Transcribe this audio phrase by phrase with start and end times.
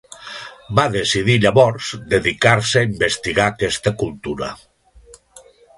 [0.79, 4.53] Va decidir llavors dedicar-se a investigar aquesta cultura.